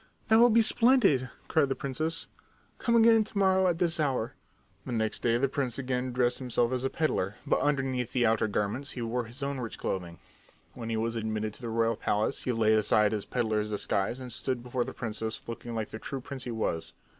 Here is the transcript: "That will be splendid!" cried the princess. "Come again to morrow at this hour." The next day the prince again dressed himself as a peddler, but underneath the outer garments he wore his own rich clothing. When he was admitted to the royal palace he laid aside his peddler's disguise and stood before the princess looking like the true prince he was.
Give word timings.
"That 0.29 0.39
will 0.39 0.49
be 0.49 0.63
splendid!" 0.63 1.29
cried 1.47 1.69
the 1.69 1.75
princess. 1.75 2.25
"Come 2.79 2.95
again 2.95 3.23
to 3.23 3.37
morrow 3.37 3.67
at 3.67 3.77
this 3.77 3.99
hour." 3.99 4.33
The 4.83 4.91
next 4.93 5.19
day 5.21 5.37
the 5.37 5.47
prince 5.47 5.77
again 5.77 6.11
dressed 6.11 6.39
himself 6.39 6.71
as 6.71 6.83
a 6.83 6.89
peddler, 6.89 7.35
but 7.45 7.59
underneath 7.59 8.11
the 8.11 8.25
outer 8.25 8.47
garments 8.47 8.89
he 8.97 9.03
wore 9.03 9.25
his 9.25 9.43
own 9.43 9.59
rich 9.59 9.77
clothing. 9.77 10.17
When 10.73 10.89
he 10.89 10.97
was 10.97 11.15
admitted 11.15 11.53
to 11.53 11.61
the 11.61 11.69
royal 11.69 11.95
palace 11.95 12.41
he 12.45 12.51
laid 12.51 12.79
aside 12.79 13.11
his 13.11 13.25
peddler's 13.25 13.69
disguise 13.69 14.19
and 14.19 14.33
stood 14.33 14.63
before 14.63 14.85
the 14.85 14.91
princess 14.93 15.43
looking 15.47 15.75
like 15.75 15.89
the 15.89 15.99
true 15.99 16.19
prince 16.19 16.45
he 16.45 16.51
was. 16.51 16.93